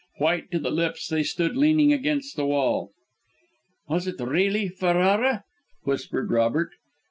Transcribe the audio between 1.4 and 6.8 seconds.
leaning against the wall. "Was it really Ferrara?" whispered Robert.